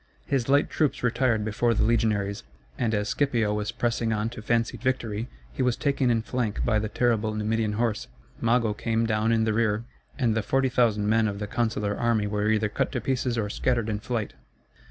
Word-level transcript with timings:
His 0.25 0.49
light 0.49 0.67
troops 0.67 1.03
retired 1.03 1.45
before 1.45 1.75
the 1.75 1.83
legionaries, 1.83 2.41
and 2.75 2.95
as 2.95 3.09
Scipio 3.09 3.53
was 3.53 3.71
pressing 3.71 4.11
on 4.11 4.31
to 4.31 4.41
fancied 4.41 4.81
victory 4.81 5.29
he 5.53 5.61
was 5.61 5.77
taken 5.77 6.09
in 6.09 6.23
flank 6.23 6.65
by 6.65 6.79
the 6.79 6.89
terrible 6.89 7.35
Numidian 7.35 7.73
horse, 7.73 8.07
Mago 8.41 8.73
came 8.73 9.05
down 9.05 9.31
in 9.31 9.43
the 9.43 9.53
rear, 9.53 9.83
and 10.17 10.33
the 10.35 10.41
40,000 10.41 11.07
men 11.07 11.27
of 11.27 11.37
the 11.37 11.45
consular 11.45 11.95
army 11.95 12.25
were 12.25 12.49
either 12.49 12.67
cut 12.67 12.91
to 12.93 12.99
pieces 12.99 13.37
or 13.37 13.47
scattered 13.47 13.89
in 13.89 13.99
flight. 13.99 14.33